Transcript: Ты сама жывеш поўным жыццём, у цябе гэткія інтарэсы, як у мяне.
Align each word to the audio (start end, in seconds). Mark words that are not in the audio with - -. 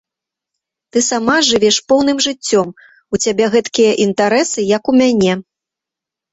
Ты 0.95 1.03
сама 1.09 1.35
жывеш 1.49 1.77
поўным 1.93 2.17
жыццём, 2.27 2.67
у 3.17 3.21
цябе 3.23 3.45
гэткія 3.59 3.91
інтарэсы, 4.09 4.59
як 4.77 4.83
у 4.93 5.01
мяне. 5.05 5.33